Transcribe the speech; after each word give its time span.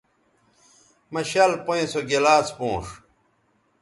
مہ 1.11 1.21
شَل 1.29 1.51
پئیں 1.65 1.85
سو 1.91 1.99
گلاس 2.09 2.47
پونݜ 2.57 2.85